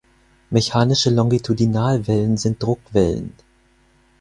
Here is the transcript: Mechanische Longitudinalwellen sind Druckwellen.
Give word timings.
Mechanische 0.49 1.11
Longitudinalwellen 1.11 2.35
sind 2.35 2.63
Druckwellen. 2.63 3.35